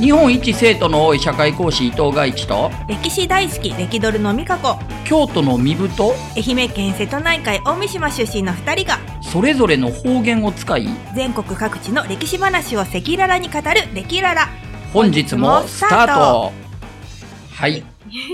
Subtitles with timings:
[0.00, 4.76] 日本一生徒の多い社会講師伊藤外一と歴史大好き歴ドルの美香子。
[5.04, 14.48] 京都の身太愛媛県瀬戸内海大三島出身の2人がそれぞれの方言を使い全国各地の歴史話を赤裸々に語る歴ララ。
[14.92, 16.52] 本日もスタート。
[17.54, 17.84] はい。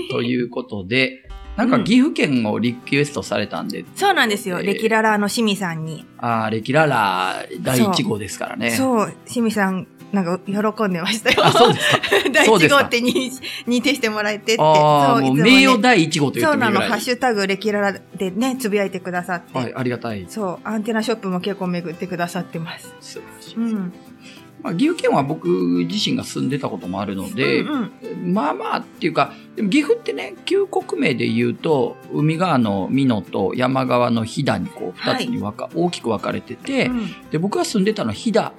[0.09, 1.24] ということで
[1.57, 8.71] なんか岐阜県をリクエストされたんで、そうなんですよ、えー歴ララのしみさんにああ、レキララ第1号ですからね。
[8.71, 12.01] そうしみさんなんか喜んでましたよあ、そうですか。
[12.31, 13.31] 第1そうですか号って認
[13.67, 16.81] 認定してもらえてってああ、そういつももう名誉ね第1号と言っそうなの。
[16.81, 19.57] ハッシュタグ歴ララでね、つぶやいてくださって。
[19.57, 20.25] はい、ありがたい。
[20.29, 22.93] そう、アンテナショップも結構巡ってくださってます。
[23.01, 23.55] 素晴らしい。
[23.57, 23.93] うん。
[24.65, 25.47] まあ、岐阜県は僕
[25.87, 38.53] 自身が住んでたこともあるので、うんうん、まあまあっていうか、でも岐阜ってね、旧国名で言うと、海側の美濃と山側の飛騨にこう、二つに分か、大きく分かれてて、うんで、僕が住んでたのは飛騨、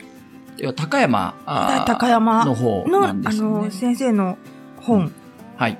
[0.76, 1.34] 高山
[1.88, 3.70] 高山の方の、なんですよねあの、。
[3.72, 4.38] 先生の
[4.76, 5.12] 本、
[5.56, 5.78] はい。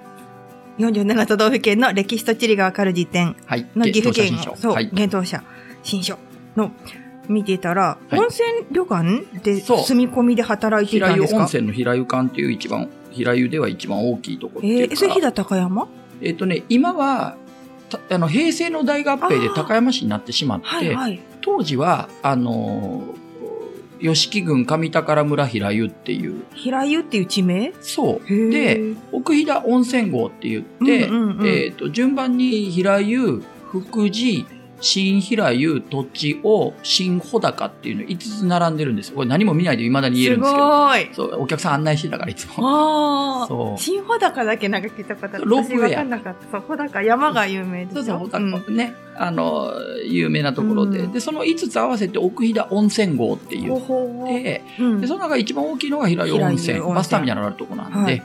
[0.79, 3.67] 47都道府県の歴史と地理がわかる辞典はい。
[3.77, 4.73] の岐阜県当社新の、そう。
[4.73, 5.45] 幻冬舎
[5.85, 6.19] 新書
[6.57, 6.73] の、
[7.29, 8.19] 見てたら、はい。
[8.19, 11.45] 温泉旅館で住み込みで働いていた平湯温んですか？
[11.45, 14.97] 泉の平湯館っていう一番、平湯では一番大きいところってえー、いうか。
[14.97, 15.89] それ飛騨高山？
[16.23, 17.37] えっ、とね、今は、
[17.89, 21.21] たあの、平成の大合併で高山市になってしまって、はいはい。
[21.41, 27.73] 当時は、あのー、吉木郡上宝村平湯っていう、平湯っていう地名？
[27.81, 28.51] そう。
[28.51, 28.81] で、
[29.13, 34.47] 奥飛騨温泉郷って言って、うんうんうんえっ、と、順番に平湯、福寺、
[34.81, 39.17] 新平湯、土地を新穂高っていうの5つ並んでるんですよ。
[39.17, 40.67] これ何も見ないで未だに言えるんですけど。
[40.67, 41.15] ごーい。
[41.15, 42.55] そう、お客さん案内してたからいつも。
[42.59, 43.47] ああ。
[43.49, 45.45] そう新穂高だけなんか聞いたことある。
[45.47, 46.51] ロープウなかった。
[46.51, 47.95] そう、穂高、山が有名で。
[47.95, 49.73] そうそう、穂高、うんね、あの、
[50.07, 51.01] 有名なところで。
[51.01, 53.75] うんで、その5つ合わせて奥飛騨温泉郷っていう。
[53.75, 56.81] ほほで、うんで、その中で一番大きいのが平湯温泉。
[56.81, 58.23] バスターミナルのあるとこなんで、はい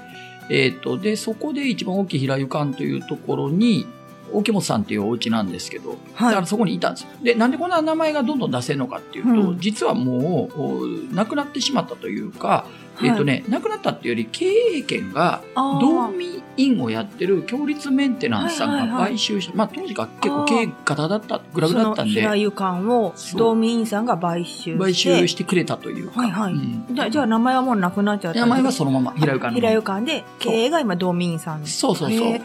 [0.50, 3.86] えっ、と、で、そこで一番大きい平湯館というところに、
[4.34, 6.34] 沖本さんっていうお家なんですけど、だはい。
[6.36, 7.04] からそこにいたんです。
[7.04, 7.10] よ。
[7.22, 9.60] で、なんでこんな名前がどんどん出せるのかっていうと、うん。
[9.60, 12.66] 実はもう、お亡くなってしまったというか、
[13.04, 19.08] えっ、とね、亡くなったっていうより経営権が、道民院をやってる強立メンテナンスさんがはいはいはい。
[19.10, 24.78] 買収した、まあ当時が結構経営型だった、グラグだったんで平、湯館を道民院さんが買収して。
[24.78, 26.54] 買収してくれたというか、はいはい。
[26.54, 26.86] うん。
[26.92, 29.56] じゃあ、じゃあ名前はもうなくなっちゃった名前はそのまま、平湯館の。
[29.56, 31.66] 平湯館で、経営が今道民院さん。
[31.66, 32.42] そうそうそう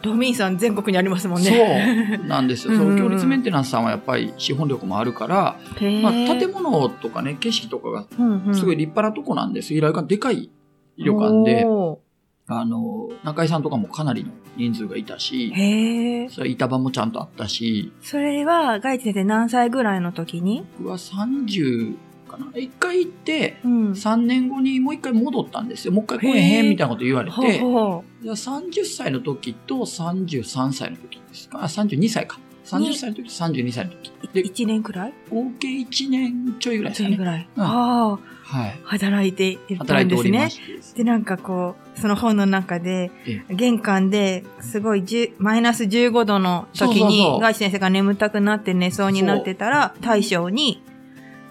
[0.00, 0.10] へー。
[0.10, 2.16] 道民院さん全国にありますもんね。
[2.18, 2.74] そうなんですよ。
[2.78, 5.58] その強立メンテナンスさんはやっぱり資本力もあるから、
[6.02, 8.06] まあ建物とかね、景色とかが
[8.54, 9.74] すごい立派なとこなんです。
[9.74, 10.50] 平湯館でかい
[10.98, 12.00] 旅館で、お
[12.46, 16.28] あの、中井さんとかもかなりの人数がいたーし。
[16.30, 20.64] それ板場もちゃんとあったし、それは、ガイチ先生何歳ぐらいの時に？
[20.78, 21.94] 僕は30
[22.30, 22.46] かな。
[22.54, 23.90] 一回行って、うん。
[23.92, 25.92] 3年後にもう一回戻ったんですよ。
[25.92, 31.62] もう一回来えへんみたいなこと言われほうて、ほじゃあ30歳の時と33歳の時ですか？
[31.62, 32.38] あ、32歳か。
[32.64, 34.12] 30歳の時と32歳の時。
[34.30, 34.34] う。
[34.34, 35.12] で、一年くらい？
[35.30, 37.16] 合計1年ちょいぐらいですかね。
[37.16, 37.48] それぐらい。
[37.56, 38.80] うんああ、はい。
[38.84, 40.48] 働いていたんですね。
[40.96, 50.82] で、なんかこう、その本の中でえ、玄関ですごい10マイナス15度の時にそ、うガイチ先生が眠たくなって寝そうになってたら、大将に、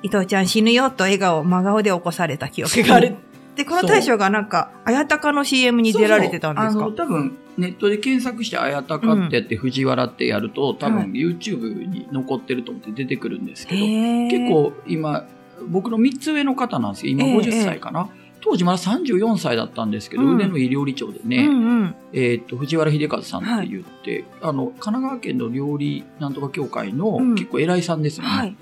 [0.03, 3.15] 伊藤ちゃん死ぬよと笑顔、真顔で起こされた記憶がある。
[3.55, 6.83] で、この大将がなんか、あやたかの CM に出られてたんですか？
[6.85, 15.25] そう多分、ネットで検索して、あやたかってやって、藤原ってやると、多は分、YouTube に残ってると思って出てくるんですけど、結、構、今、
[15.67, 17.11] 僕の3つ上の方なんですよ。
[17.11, 18.07] 今ええ50歳かな。
[18.41, 21.95] 当時まだ34歳だったんですけど、うん腕の医料理長でうね、んうん。
[22.13, 28.29] えっと、藤原秀和さんって言って、あの、神奈川県の料理なんとか協会のうん結構偉いさんですよね。
[28.29, 28.55] はい。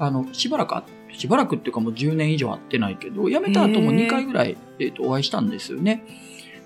[0.00, 6.02] あの、しばらくあ、しばらくっていうかもう10年以上会ってないけど、辞めた後もへー2回ぐらい、えっと、お会いしたんですよね。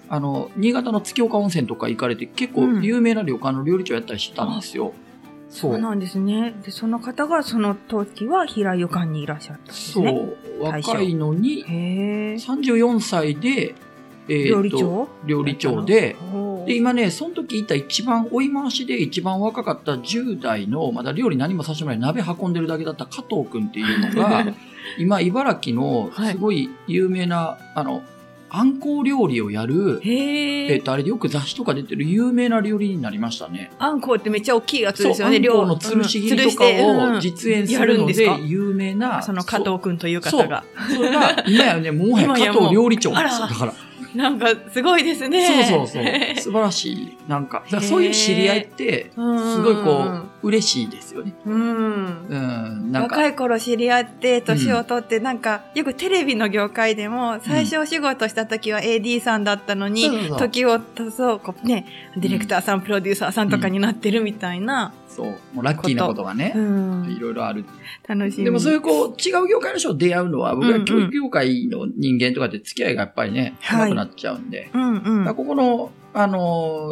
[0.08, 4.92] あの、新潟の月岡温泉とか行かれて結構うん有名な旅館の料理長やったりしてたんですよ。
[5.48, 6.54] そうなんですね。
[6.64, 10.04] で、その方がその時は平湯館にいらっしゃったんですそう。
[10.04, 10.12] ね。
[10.60, 12.34] 大将若いのに、へえ。
[12.34, 13.74] 34歳で、
[14.28, 15.08] えーと料理長？
[15.26, 16.16] 料理長で、
[16.66, 24.46] で、今ね、その時いた一番追い回しで一番若かった10代の、まだ料理何もさせてもらえない鍋運んでるだけだった加藤くんっていうのが、
[24.98, 28.02] 今、茨城のすごい有名な、あの、
[28.56, 30.74] あんこう料理をやる、へえ。
[30.74, 33.72] えっと、あれでよく雑誌とか出てる有名な料理人になりましたね。
[33.80, 35.38] あんこうってめっちゃ大きいやつですよね。
[35.38, 38.38] あんこうの吊るし切りとかを実演するのでやるんですか？
[38.46, 40.62] 有名な、その加藤くんという方が。
[40.88, 43.74] それが、今やね、もはや加藤料理長だから、
[44.16, 45.66] なんか、すごいですね。
[45.66, 46.36] そうそうそう。
[46.36, 47.18] 素晴らしい。
[47.28, 51.34] なんか、そういう知り合いって、すごいこう、嬉しいですよね。
[51.46, 52.26] うん。
[52.28, 52.92] うん。
[52.92, 53.16] なんか。
[53.16, 61.86] 若い頃知り合って、年を取って、なんか、よくテレビの業界でも、最初お仕事した時は AD さんだったのに、時を経そう、こうね、
[62.16, 64.92] ディレクターさん、プロデューサーさんとかになってるみたいな。
[65.08, 65.26] そう。
[65.54, 66.52] もうラッキーなことがね、
[67.08, 67.64] いろいろある。
[68.06, 68.44] 楽しみ。
[68.44, 74.70] でもそういうこう、違う業界の人と出会うのは、僕は教育業界の人間とかで付き合いがやっぱりね、なくなっちゃうんで。
[74.74, 75.34] うんうん。
[75.34, 76.90] ここの、あの、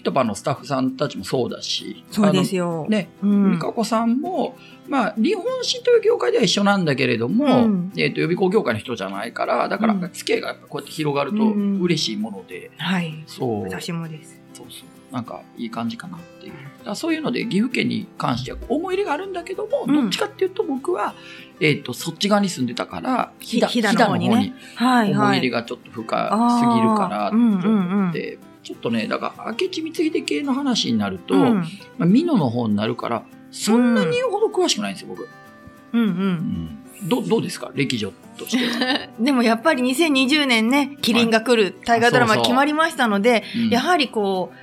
[0.00, 2.02] ピトパのスタッフさんたちもそうだし。
[2.10, 2.86] そうですよ。
[2.88, 4.56] ね、美香子さんも、
[4.88, 12.68] まあ、日本史という業界では一緒なんだけれども、うん、えっ、と、予備校業界の人じゃないから、だから、付き合いがこうやって広がると嬉しいもので。
[12.68, 13.22] うん、はい。
[13.26, 13.62] そう。
[13.64, 14.40] 私もです。
[14.54, 15.12] そうそう。
[15.12, 16.54] なんか、いい感じかなっていう。
[16.82, 21.14] だそういうので、岐阜県に関しては思い入れがあるんだけども、うん、どっちかっていうと僕は、
[21.60, 28.38] えっ、ー、と、そっち側に住んでたから、ひだ、ひだの方に、ね、思い入れがちょっと深すぎるからって思って、
[28.70, 31.54] ちょっとね、だから、明智光秀系の話になると、うん、
[31.98, 35.28] まあ、美濃の方になるから、そんなに言うほど詳しくないんですよ、僕。
[35.92, 36.08] うんうん。
[36.08, 37.70] うんどどうですか？
[37.74, 39.08] 歴女としては。
[39.18, 44.56] でもやっぱり2020年ね、キリンが来る大河ドラマ決まりましたので、やはりこう、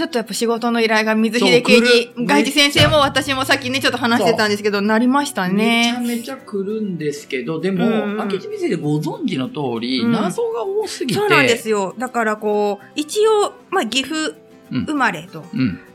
[0.00, 5.92] ちょっとやっぱ仕事の依頼が水秀系に、外事先生も私もさっきね、ちょっと話してたんですけど、なりましたね。
[6.00, 11.94] めちゃめちゃ来るんですけど、でも、明智先生でご存知の通り、謎が多すぎて、そうなんですよ。
[11.98, 14.34] だからこう、一応、まあ、岐阜
[14.70, 15.44] 生まれと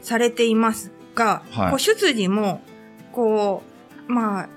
[0.03, 1.41] されていますが、
[1.71, 2.61] こう出自も、
[3.11, 3.63] こ
[4.07, 4.49] う、まあ、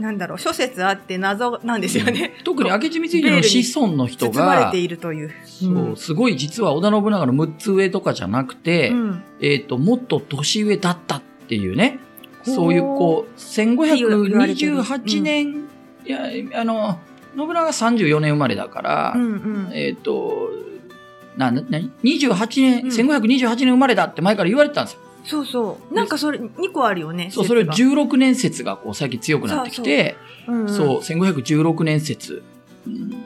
[0.00, 2.32] なんだろう、諸説あって謎なんですよね。
[2.44, 5.30] 特に明智光秀の子孫の人が、れているという。
[5.44, 11.98] そう、すごい実は織田信長の6つ上とかじゃなくて、うん、えっ、と、もっと年上だったっていうね、
[12.42, 15.68] そういうこう、1528年、
[16.06, 16.20] いや、
[16.54, 16.98] あの、
[17.36, 19.26] 信長34年生まれだから、うんう
[19.68, 20.50] ん、えっ、と、
[21.36, 25.00] な、な、28年、うん、1528年生まれだって前から言われてたんですよ。
[25.24, 25.94] そうそう。
[25.94, 27.30] なんかそれ、2個あるよね。
[27.30, 32.42] そう、それ16年説がこう最近強くなってきて、そう、うんうん、1516年説。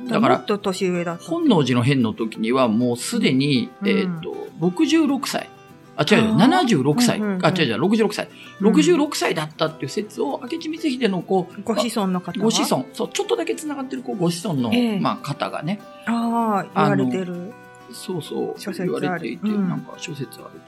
[0.09, 5.49] だから、もっと年上だ本能寺の変の時にはもうすでに、うん、えっ、ー、と、66歳。
[5.97, 7.19] あ、違う違う、76歳。
[7.19, 8.29] うんうんうん、あ、違う違う、66歳。
[8.61, 12.85] 66歳だったっていう説を、明智光秀のこう、ご子孫の方ご子孫。
[12.93, 15.81] そう、ちょっとだけ繋がってるこうご子孫の、えー、まあ、方がね。
[16.07, 17.53] ああ、言われてる。
[17.93, 18.75] そうそう。
[18.77, 20.61] 言われていて、うん、なんか諸説ある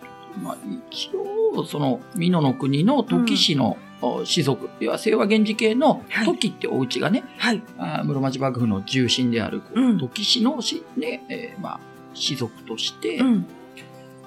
[0.43, 0.57] まあ、
[0.91, 1.11] 一
[1.55, 3.77] 応、その、美濃の国の時氏の、
[4.25, 11.81] 士族、要は清和源氏系の時ってお家がね、はい、あ室町幕府の中心である、うん、時氏のし、ねえー、まあ、
[12.13, 13.47] 士族として、うん、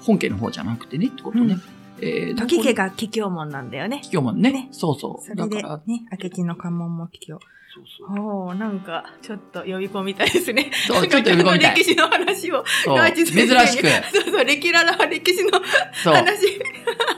[0.01, 1.53] 本家の方じゃなくてねってことね。
[1.53, 1.61] うん
[2.01, 3.99] えー、時家が桔梗門なんだよね。
[4.03, 4.51] 桔梗門ね。
[4.51, 5.25] ねそうそう。
[5.25, 5.63] それで、ね、
[6.11, 7.39] 明智の関門も桔梗。
[7.71, 10.71] そうそうおおなんか、ちょっと呼び込みたいですね。
[10.87, 11.75] そう、ちょっと呼び込みたい。
[11.75, 13.87] 歴史の話を、珍しく。
[14.11, 15.51] そうそう、歴ララ歴史の
[16.13, 16.59] 話。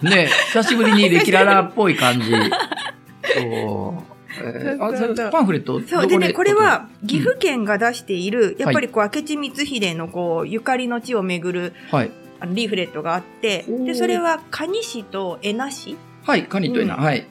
[0.01, 2.31] ね久しぶりに 歴ララっぽい感じ。
[3.33, 4.12] そう。
[4.44, 12.12] えー、あパンフレットそう、でね、これは、岐阜県が出している、やっぱりこう、明智光秀のこう、ゆかりの地を巡る、はい。
[12.39, 15.95] あのリーフレットがあって、で、それは、蟹市と江那市
[16.25, 17.25] はい、蟹と江那、はい。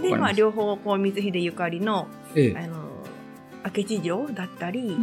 [0.00, 2.84] で、まあ、両方、こう、光秀ゆかりの、ええ、あの
[3.64, 4.96] 明智城だったり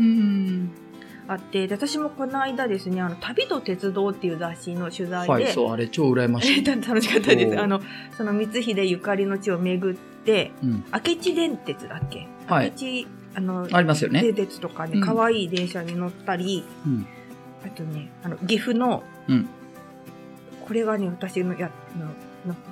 [1.27, 6.63] あって私もこの間ですね「あの旅と鉄道」っていう雑誌の取材で、はい、そうあれ超羨ましい。
[6.65, 7.59] 楽しかったです。
[7.59, 7.81] あの
[8.17, 14.21] その光秀ゆかりの地を巡って、うん、明智電鉄だっけ、はい、明智あのありますよね。
[14.21, 17.05] 電鉄とかね可愛、いい電車に乗ったり、うん、
[17.65, 19.47] あとねあの岐阜の、うん、
[20.65, 22.07] これがね私のやの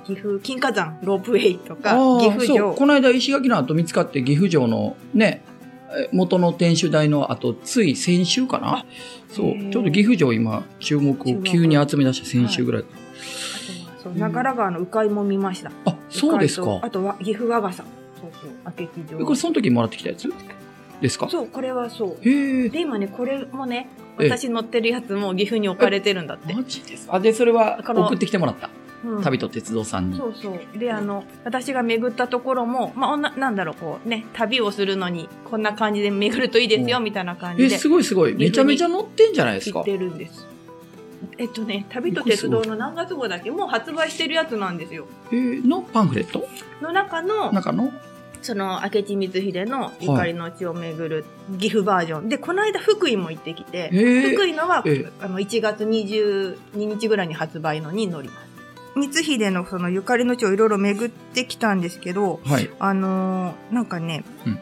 [0.04, 2.74] 岐阜金華山ロープウェイとか岐阜城。
[2.74, 5.42] この間石垣の後見つかって岐阜城のね
[6.12, 8.84] 元の天守台の後つい先週かな？
[9.28, 9.70] そう。
[9.70, 12.92] ちょっと岐阜城今注目を急に集め出した先週ぐらい、はい、
[14.02, 16.80] そう長良川の鵜飼も見ました、あそうですか。
[16.82, 19.24] あとは岐阜和傘そうそう明智城。
[19.24, 20.32] これその時もらってきたやつ？
[21.00, 21.28] ですか？
[21.28, 22.24] そうこれはそう。
[22.24, 26.52] で今ねこれもね私乗ってるやつも岐阜に置かれてるんだって。
[26.54, 27.08] マジです。
[27.10, 28.68] あでそれは送ってきてもらった
[29.22, 30.16] 旅と鉄道さんに。
[30.16, 30.78] そうそう。
[30.78, 37.74] で、あの、私が巡ったところも、まあ、ななんだろう、こうね、旅をするのに、こんな感じで巡るといいですよ、みたいな感じで。
[37.74, 38.34] え、すごいすごい。
[38.34, 39.80] めちゃめちゃ乗ってんじゃないですか。
[39.80, 40.46] 行ってるんです。
[41.38, 43.50] えっとね、旅と鉄道の何月号だっけ？
[43.50, 45.06] もう発売してるやつなんですよ。
[45.32, 46.46] えー、のパンフレット？
[46.82, 47.92] の中の、中の？
[48.42, 51.26] その明智光秀のゆかりの地を巡る
[51.58, 53.90] 岐阜バージョン、はい、でこの間福井も行ってきて、
[54.34, 54.82] 福井のは、
[55.20, 58.49] あの1月22日ぐらいに発売のに乗ります
[58.94, 64.58] 光秀のそのゆかりの地をいろいろ巡ってきたんですけど、はい、あのー、なんかね、うん、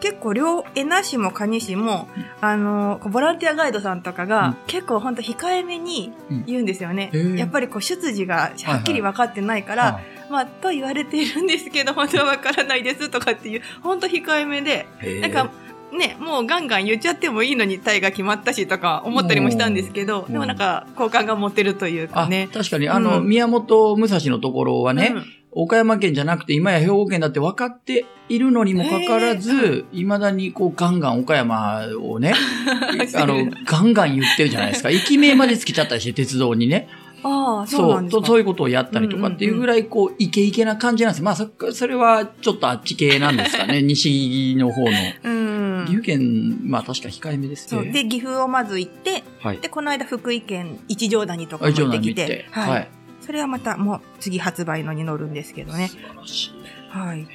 [0.00, 6.12] 結構両江那市も蟹市も、うん、あのボランティアガイドさんとかが、うん、結構本当控えめに
[6.46, 9.92] 言うんですよね、うん、やっぱりこう出自がはっきり分かってないから、はい。
[9.94, 14.86] はい、まあと言われているんですけど本当は分からないですとかっていう本当控えめで
[15.20, 15.50] なんか
[15.96, 22.48] ね、もうガンガン言っちゃってもいいのにタイが決まったしとか思ったりもしたんですけど、でもなんか好感が持てるというかね。
[22.52, 32.34] 確かに、あの、うん、宮本武蔵のところはね、うん、岡山県じゃなくて今や兵庫県だって分かっているのにもかかわらず、いまだにこうガンガン岡山をね、
[33.14, 34.90] あの、ガンガン言ってるじゃないですか。
[34.90, 36.88] 駅名までつけちゃったりして、鉄道にね。
[37.22, 41.22] ああ、そうなんですかそういうことをやったりとかっていうぐらい、こう、イケイケな感じなんです。
[41.22, 43.80] まあ、そ、それはちょっとあっち系なんですかね。
[43.82, 44.90] 西の方の。
[45.24, 45.55] うん。
[45.86, 47.90] 岐阜県、まあ確か控えめですね。
[47.92, 49.58] で、岐阜をまず行って、はい。
[49.58, 52.70] で、この間福井県一条谷とか行ってきて、はい。
[52.70, 52.88] はい、
[53.20, 55.88] それはまた、もう次発売のに乗るんですけどね。
[55.88, 56.52] 素晴らしい。
[56.90, 57.26] はい。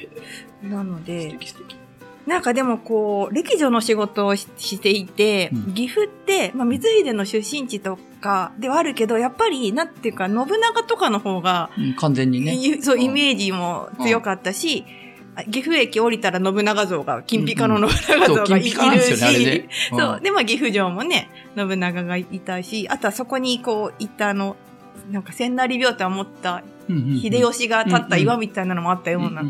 [0.63, 1.75] なので、素敵素敵。
[2.27, 12.79] なんかでもこう、歴女の仕事をしていて、うん、岐阜って、まあ、光秀の出身地とかではあるけど、やっぱり、なんていうか、信長とかの方が、うん、完全にね。
[12.81, 14.85] そう、イメージも強かったし、
[15.49, 24.55] 岐阜駅降りたら信長像が、金ピカの信長像がい,、るし、そう、で、まあ岐阜城もね、信長がいたし、あとはそこにこう、いたあの、
[25.09, 29.43] なんか千成病と思った秀吉が立った岩みたいなのもあったような、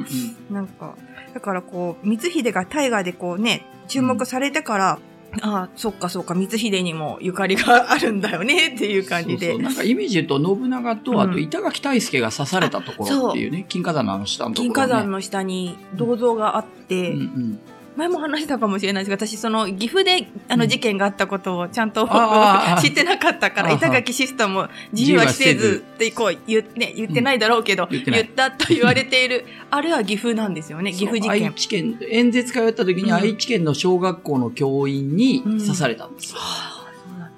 [0.49, 0.95] なんか、
[1.33, 5.10] だからこう、光秀が大河でこうね、注目されてから、うん、
[5.41, 9.51] ああ、そっかそっか、光秀にもゆかりがあるんだよねっていう感じで。
[9.51, 9.61] そうそう。
[9.63, 17.59] なんかイメージ言うと、信長と、あと板垣大輔が刺されたところっていうね、金華山の下のところ、ね、金華山の下に銅像があって、うんうん
[17.95, 31.31] 前も話したかもしれないですが、私、その、岐阜で、あの、事件があったことをちゃんと、うん、知ってなかったから、板垣システムも自由はせずって、こう、言,、ね、言ってないだろうけど、うん、言ったと言われている、あれは岐阜なんですよね、岐阜事件。
[31.31, 36.39] 愛知県、演説会をやった時に、愛知県の小学校の教員に刺されたんですよ。
[36.75, 36.80] うん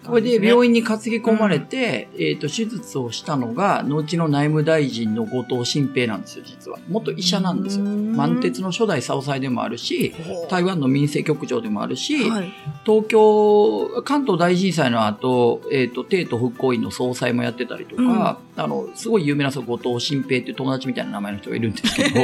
[0.06, 6.80] これで病院に担ぎ込まれて、うん、えっ、ー、と、手術をしたのが、後の内務大臣の後藤新平なんですよ、実は。
[6.90, 7.86] 元医者なんですよ。
[7.86, 10.14] 満鉄の初代総裁でもあるし、
[10.50, 12.54] 台湾の民生局長でもあるし、はい、
[12.86, 22.20] 東京、関東大震災の後、えっ、ー、と、帝都復興院の総裁もやってたりとか、うん、あの、すごい有名な後藤新平っていう友達みたいな名前の人がいるんですけど、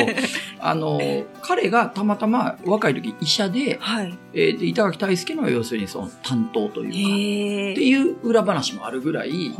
[0.60, 1.00] あの、
[1.42, 9.56] 彼がたまたま若い時医者で、はい、えー、板垣大輔の要するにその担当というか、っていう裏話もあるぐらい、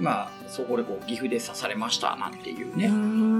[0.00, 2.88] まあ、そこでこう岐阜で刺されましたなんていうね、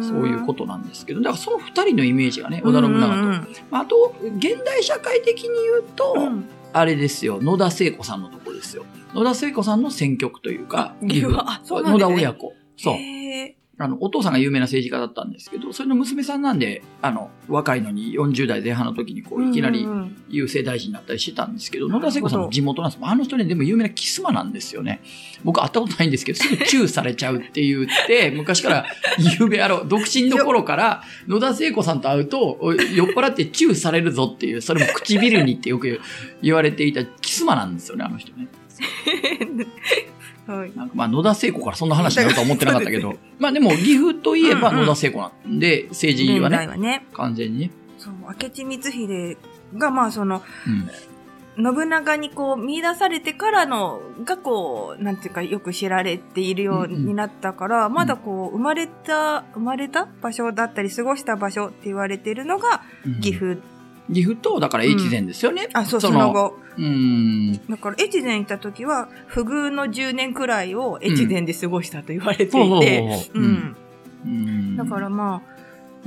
[0.07, 3.51] そういうことなんですけど、だからその二人のイメージがね、織田信長と。
[3.71, 8.85] まあ、あと、現代社会的に言うと、うん、あれですよ、野田聖子さんのとこですよ。
[9.15, 12.55] 野田聖子さんの選曲というか、岐阜、は、野田親子。
[12.77, 12.97] そう。
[13.79, 19.85] あの、お父さんが有名な政治家だったんですけど、それの娘さんなんで、あの、若いのに40代前半の時にこう、いきなり
[20.31, 25.03] 郵政大臣になったりしてたんですけど、野田聖子さんの地元なんですあの人ね、でも有名なキスマなんですよね。
[25.45, 28.87] 僕会ったことないんですけど、すぐチューされちゃうって言って、 昔から
[29.39, 32.59] 有名あろ、独身の頃から、野田聖子さんと会うと、
[32.95, 36.01] 酔っ払ってチューされるぞっていう、それも唇にってよく
[36.41, 38.49] 言われていたキスマなんですよね、あの人ね。
[40.47, 47.07] はい、なんかまあ野田聖子からそんな話になるとは思ってなかったけど、 まあでも岐阜といえば野田聖子なんで、うんうん、政治はね、はね。
[47.13, 47.71] 完全にね。
[47.99, 49.39] そう、明智光秀
[49.77, 50.91] がまあその、うん、
[51.75, 62.83] 信長にこう見出されてからのがこう、なんていうかよく知られているようになったから、うんうん、まだこう生まれた、生まれた場所だったり過ごした場所って言われているのが
[63.23, 63.61] 岐阜
[64.13, 65.69] 岐阜と、だから越前ですよね。
[65.73, 66.59] うん、あ、そう、その後。
[66.79, 67.53] うん。
[67.69, 74.77] だから、越前行った時は、不遇の10年くらいを越前で過ごしたと言われていて、うん。
[74.77, 75.57] だからまあ、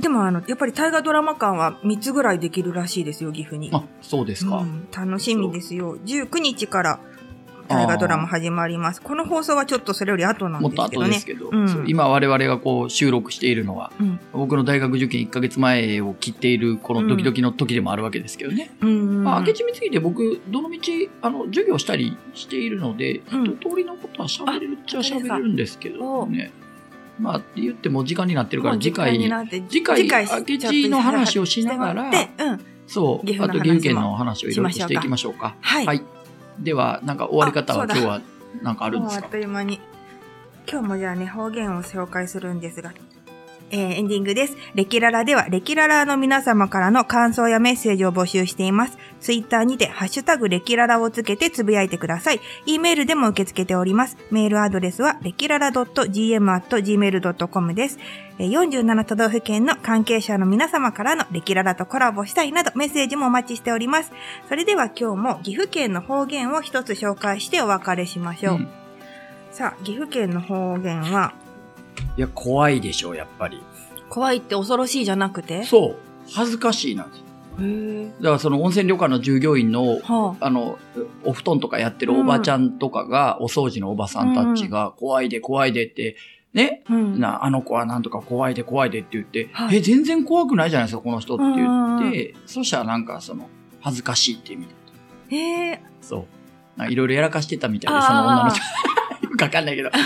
[0.00, 3.70] でもあの、やっぱり大河ドラマ館は3つぐらいできるらしいですよ、岐阜に。
[3.72, 4.58] あ、そうですか。
[4.58, 5.98] うん、楽しみですよ。
[5.98, 7.00] 19日から
[7.70, 9.00] 大河ドラマ始まります。
[9.00, 10.88] この放送はちょっとそれより後なんですけどね。
[10.88, 18.72] もっと後ですけど、うん、今我々がこう収録しているのは、うん、僕の大学受験1ヶ月前を切っているこのドキドキの時でもあるわけですけどね。
[18.80, 20.78] うん、まあ、明智光秀僕、どの道、
[21.22, 26.50] あの、授業したりしているので、一通りのことは喋れるっちゃ喋れるんですけどね。
[27.20, 29.16] まあ、言っても時間になってるから、次回、
[29.68, 32.10] 次回、明智の話をしながら、
[32.88, 35.54] そう、あと岐阜県の話をいろいろしていきましょうか。
[35.60, 35.86] はい。
[35.86, 36.02] はい
[36.60, 38.20] では、なんか終わり方は今日は
[38.62, 39.24] なんかあるんですか？
[39.24, 39.80] あっという間に。
[40.70, 42.92] 今日もじゃあね、方言を紹介するんですが、
[43.70, 44.56] えー、エンディングです。
[44.74, 48.98] レキララでは、レキララの皆様からの感想やメッセージを募集しています。
[49.20, 52.40] ツイッターにて、ハッシュタグレキララをつけてつぶやいてください。
[52.66, 54.16] e メールでも受け付けております。
[54.30, 57.98] メールアドレスは、レキララ .gm.gmail.com です。
[58.38, 64.12] 47都道府県の関係者の皆様からのレキララとコラボしたいなどメッセージもお待ちしております。
[64.48, 68.54] それでは今日も岐阜県の方言を一つ紹介してお別れしましょう。
[68.54, 68.68] うん、
[69.52, 71.34] さあ、岐阜県の方言は、
[72.16, 73.62] いや、怖いでしょう、やっぱり。
[74.08, 75.64] 怖いって恐ろしいじゃなくて？
[75.64, 75.96] そう。
[76.32, 77.24] 恥ずかしいなんです。
[78.20, 80.78] だからその温泉旅館の従業員の、はあ、あの、
[81.24, 86.16] お布団とかやってるおばちゃんとかが、うん、お掃除のおばさんたちが、怖いで怖いでって、
[86.54, 93.48] ね、うん、な、あの子はなんとか怖いで怖いでって言って、はい、え、全然怖くないじゃないですか、この人って言って、そしたらなんかその、
[93.80, 95.36] 恥ずかしいって意味だと。
[95.36, 95.82] へえ。
[96.00, 96.26] そ
[96.78, 96.90] う。
[96.90, 98.60] いろいろやらかしてたみたいで、その女の人。
[99.36, 99.90] かわかんないけど。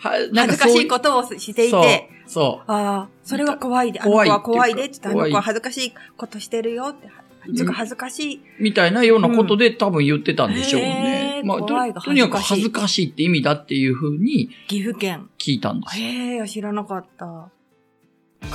[0.00, 2.10] 恥ずかしいことをしていて。
[2.26, 2.70] そう。
[2.70, 4.00] ああ、それは怖いで。
[4.00, 7.08] あの子は怖いでって言ったあの子は恥ずかしいことしてるよって。
[7.56, 8.40] ちょっと恥ずかしい。
[8.58, 11.42] みたいなようなことで、多分言ってたんでしょうね。
[11.44, 14.50] まあ、とにかく恥ずかしいって意味だっていうふうに。
[14.68, 15.28] 岐阜県。
[15.38, 15.98] 聞いたんです。
[15.98, 17.50] へえ、知らなかった。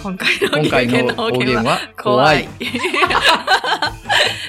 [0.01, 2.47] 今回の今回の方言は怖い。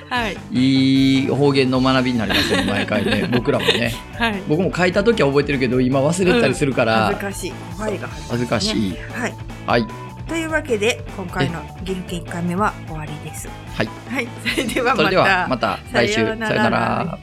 [0.09, 0.37] はい。
[0.53, 3.29] いい方言の学びになりますね、 毎回ね。
[3.33, 3.95] 僕らもね。
[4.19, 4.43] はい。
[4.49, 7.11] 僕も書いた時は覚えてるけど、今忘れたりするから。
[7.11, 7.51] うん、恥ずかしい。
[7.99, 8.97] が恥ずかしい。
[9.13, 9.35] はい。
[9.67, 9.87] はい。
[10.29, 13.49] というわけで、今回の岐阜県1回目は終わりです。
[13.75, 13.89] はい。
[14.11, 14.29] はい。
[14.45, 14.97] それではまた。
[14.97, 16.15] それではまた来週。
[16.15, 17.19] さよなら。